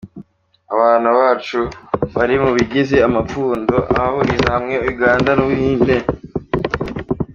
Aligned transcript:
"Abantu 0.73 1.09
bacu 1.19 1.59
bari 2.15 2.35
mu 2.43 2.49
bigize 2.57 2.95
amapfundo 3.07 3.75
ahuriza 4.01 4.47
hamwe 4.55 4.75
Uganda 4.91 5.31
n'Ubuhinde. 5.35 5.95